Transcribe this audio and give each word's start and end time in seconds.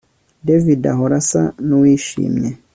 David 0.47 0.81
ahora 0.93 1.17
asa 1.21 1.41
nuwishimye 1.67 2.49